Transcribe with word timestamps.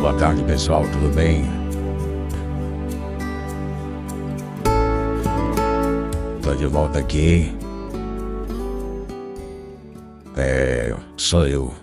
Boa 0.00 0.14
tarde, 0.18 0.42
pessoal, 0.44 0.82
tudo 0.92 1.14
bem? 1.14 1.44
Tô 6.42 6.54
de 6.54 6.66
volta 6.66 7.00
aqui. 7.00 7.52
É, 10.36 10.94
sou 11.16 11.46
eu, 11.46 11.74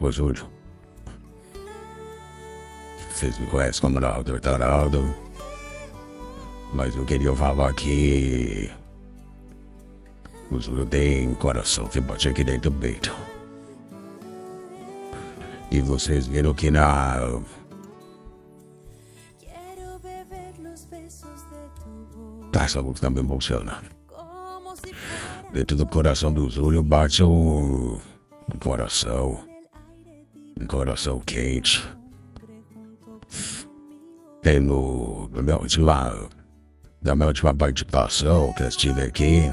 o 0.00 0.10
Júlio. 0.10 0.46
Vocês 3.10 3.38
me 3.38 3.46
conhecem 3.46 3.80
como 3.80 3.98
Ronaldo 3.98 4.50
Ronaldo. 4.50 5.14
Mas 6.72 6.96
eu 6.96 7.04
queria 7.04 7.34
falar 7.34 7.72
que 7.74 8.70
o 10.50 10.60
Júlio 10.60 10.86
tem 10.86 11.34
coração 11.34 11.86
que 11.86 12.00
bate 12.00 12.28
aqui 12.28 12.44
dentro 12.44 12.70
do 12.70 12.78
peito. 12.78 13.14
E 15.70 15.80
vocês 15.80 16.26
viram 16.26 16.52
que 16.52 16.70
na. 16.70 17.40
Tá, 22.52 22.64
essa 22.64 22.82
música 22.82 23.10
si 23.10 23.48
fuera 23.48 23.82
Dentro 25.52 25.76
do 25.76 25.86
coração 25.86 26.32
do 26.32 26.48
Júlio 26.50 26.82
bate 26.82 27.22
um, 27.22 27.94
um 27.94 28.58
coração. 28.58 29.38
Um 30.60 30.66
coração 30.66 31.20
quente. 31.20 31.82
Tem 34.42 34.58
no, 34.58 35.28
no 35.28 35.42
meu 35.42 35.56
última, 35.58 36.28
na 37.02 37.14
minha 37.14 37.28
última 37.28 37.54
participação 37.54 38.52
que 38.54 38.62
eu 38.62 38.68
estive 38.68 39.02
aqui. 39.02 39.52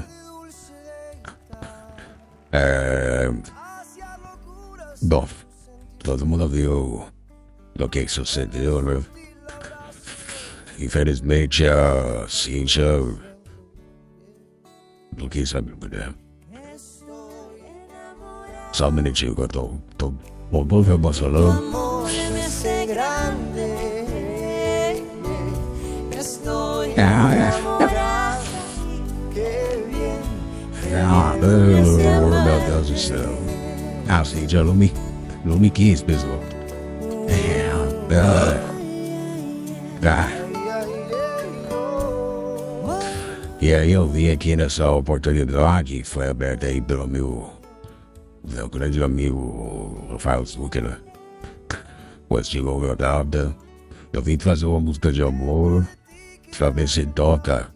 É, 2.52 3.30
bom, 5.02 5.26
todo 6.02 6.26
mundo 6.26 6.48
viu 6.48 7.04
o 7.78 7.88
que 7.88 8.08
sucedeu, 8.08 8.82
né? 8.82 9.02
Infelizmente 10.78 11.66
a 11.66 12.26
Cíntia 12.28 12.98
não 15.16 15.28
quis 15.28 15.50
saber, 15.50 15.76
né? 15.90 16.14
Só 18.72 18.88
um 18.88 18.92
minutinho 18.92 19.34
que 19.34 19.42
eu 19.42 19.48
tô, 19.48 19.68
tô, 19.96 20.12
tô, 20.50 20.64
tô 20.64 20.82
me 20.82 20.94
emocionando. 20.94 21.50
amor 21.50 22.08
me 22.08 22.40
hace 22.40 22.86
grande. 22.86 23.60
Estoy 26.18 26.94
Ah, 26.96 27.34
é. 27.34 27.48
enamorada. 27.58 28.40
Qué 29.34 29.40
bien. 29.40 29.69
Ah, 31.04 31.36
meu 31.40 32.66
Deus 32.66 32.88
do 32.88 32.98
céu. 32.98 33.38
Ah, 34.08 34.24
Cíntia 34.24 34.64
não 34.64 34.74
me, 34.74 34.92
não 35.44 35.58
me 35.58 35.70
quis, 35.70 36.02
pessoal. 36.02 36.40
É, 37.28 37.70
ah, 38.16 38.60
ah. 40.04 40.40
E 43.60 43.74
aí 43.74 43.92
eu 43.92 44.08
vim 44.08 44.30
aqui 44.30 44.56
nessa 44.56 44.90
oportunidade 44.90 46.02
foi 46.02 46.28
aberta 46.28 46.66
aí 46.66 46.80
pelo 46.80 47.06
meu, 47.06 47.50
meu 48.50 48.68
grande 48.70 49.02
amigo 49.02 50.06
Rafael 50.10 50.44
Zucker, 50.46 50.98
o 52.28 52.38
estilo 52.38 52.78
Ronaldo. 52.78 53.54
Eu 54.12 54.22
vim 54.22 54.36
trazer 54.38 54.64
uma 54.64 54.80
música 54.80 55.12
de 55.12 55.22
amor 55.22 55.86
pra 56.56 56.70
ver 56.70 56.88
se 56.88 57.04
toca 57.06 57.68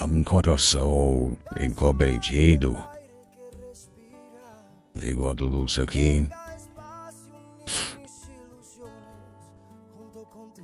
um 0.00 0.24
coração 0.24 1.36
incompreendido. 1.60 2.76
Igual 5.02 5.34
do 5.34 5.46
Lúcio 5.46 5.82
aqui. 5.82 6.26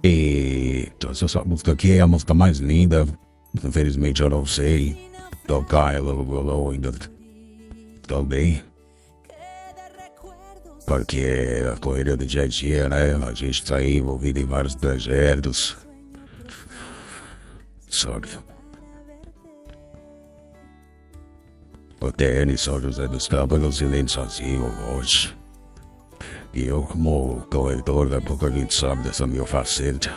E 0.02 0.90
então, 0.96 1.10
essa 1.10 1.44
música 1.44 1.72
aqui 1.72 1.92
é 1.92 2.00
a 2.00 2.06
música 2.06 2.32
mais 2.34 2.58
linda. 2.58 3.06
Infelizmente 3.64 4.22
eu 4.22 4.30
não 4.30 4.46
sei 4.46 5.10
tocar 5.46 5.94
ela 5.94 6.14
no 6.14 6.70
ainda 6.70 6.92
também. 8.06 8.62
Porque 10.86 11.62
a 11.72 11.76
correria 11.76 12.16
do 12.16 12.26
dia 12.26 12.42
a 12.42 12.46
dia, 12.48 12.88
né? 12.88 13.14
A 13.26 13.32
gente 13.32 13.64
tá 13.64 13.76
aí 13.76 13.98
envolvido 13.98 14.40
em 14.40 14.44
vários 14.44 14.74
projetos. 14.74 15.76
Só 17.88 18.18
que. 22.00 22.06
O 22.06 22.12
TN 22.12 22.56
São 22.56 22.80
José 22.80 23.06
dos 23.06 23.28
Campos 23.28 23.60
não 23.60 23.70
se 23.70 23.84
sozinho 24.08 24.72
hoje. 24.94 25.36
E 26.52 26.66
eu, 26.66 26.82
como 26.82 27.46
corretor, 27.50 28.08
da 28.08 28.20
pouco 28.20 28.46
a 28.46 28.50
gente 28.50 28.74
sabe 28.74 29.02
dessa 29.02 29.26
minha 29.26 29.46
faceta. 29.46 30.12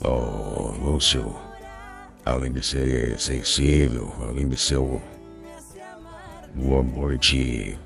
Oh, 0.00 0.72
Lúcio, 0.82 1.34
além 2.24 2.52
de 2.52 2.64
ser 2.64 3.18
sensível, 3.18 4.12
além 4.28 4.48
de 4.48 4.56
ser 4.56 4.78
o, 4.78 5.00
o 6.56 6.78
amor 6.78 7.16
de. 7.18 7.78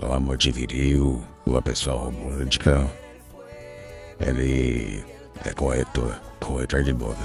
O 0.00 0.12
amor 0.12 0.36
de 0.36 0.52
viril, 0.52 1.24
uma 1.46 1.62
pessoa 1.62 1.96
romântica, 1.96 2.86
ele 4.20 5.02
é 5.44 5.52
corretor, 5.54 6.20
corretor 6.38 6.84
de 6.84 6.92
moda. 6.92 7.16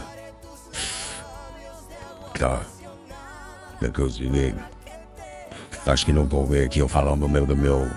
Tá. 2.40 2.66
Inclusive, 3.82 4.56
acho 5.86 6.06
que 6.06 6.14
não 6.14 6.26
vou 6.26 6.46
ver 6.46 6.66
aqui 6.66 6.80
eu 6.80 6.88
falando 6.88 7.22
do 7.22 7.30
meu, 7.30 7.46
do 7.46 7.56
meu, 7.56 7.90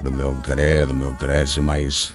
do 0.00 0.10
meu 0.10 0.34
credo, 0.42 0.88
do 0.88 0.94
meu 0.94 1.14
creche, 1.14 1.60
mas 1.60 2.14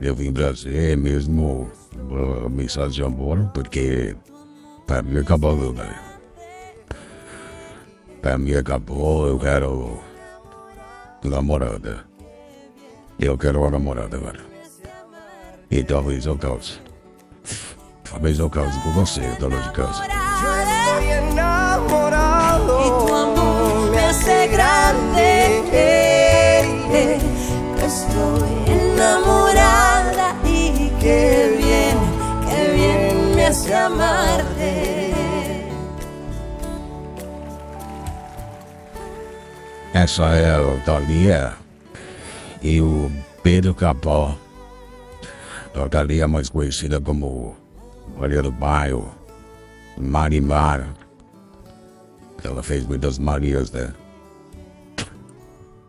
eu 0.00 0.14
vim 0.14 0.32
trazer 0.32 0.96
mesmo 0.96 1.70
uma 1.96 2.48
mensagem 2.48 2.90
de 2.90 3.02
amor, 3.04 3.50
porque 3.54 4.16
pra 4.86 5.02
mim 5.02 5.18
acabou, 5.18 5.56
velho. 5.72 6.12
Pra 8.20 8.38
mim 8.38 8.54
acabou, 8.54 9.28
eu 9.28 9.38
quero 9.38 10.00
namorada. 11.24 12.04
Eu 13.18 13.38
quero 13.38 13.60
uma 13.60 13.70
namorada 13.70 14.16
agora. 14.16 14.40
E 15.70 15.82
talvez 15.82 16.26
eu 16.26 16.36
cause. 16.36 16.80
Talvez 18.04 18.38
eu 18.38 18.50
cause 18.50 18.78
com 18.80 18.92
você, 18.92 19.20
dona 19.38 19.60
de 19.60 19.72
casa. 19.72 20.11
Amarte. 33.86 35.12
Essa 39.92 40.24
é 40.34 40.54
a 40.54 40.80
Thalia 40.84 41.52
e 42.62 42.80
o 42.80 43.10
Pedro 43.42 43.74
Capó. 43.74 44.36
A 45.74 45.88
Thalia 45.88 46.28
mais 46.28 46.48
conhecida 46.48 47.00
como 47.00 47.56
Maria 48.18 48.42
do 48.42 48.52
Bairro, 48.52 49.12
Marimar. 49.98 50.88
Ela 52.44 52.62
fez 52.62 52.86
muitas 52.86 53.18
Marias, 53.18 53.70
né? 53.70 53.92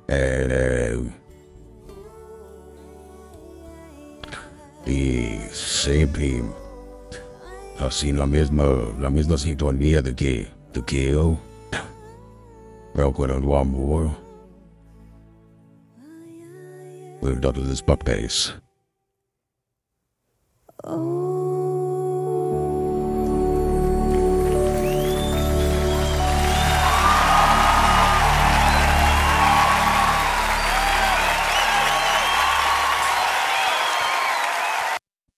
É, 0.07 0.95
é, 0.95 0.99
e 4.85 5.39
sempre 5.53 6.43
assim 7.85 8.11
na 8.11 8.25
mesma, 8.25 8.63
na 8.97 9.09
mesma 9.09 9.37
sintonia 9.37 10.01
do 10.01 10.13
que, 10.13 10.47
do 10.71 10.83
que 10.83 10.97
eu, 10.97 11.37
procurando 12.93 13.47
o 13.47 13.55
amor 13.55 14.15
por 17.19 17.39
todos 17.39 17.69
os 17.69 17.81
papéis. 17.81 18.53
Oh. 20.85 21.32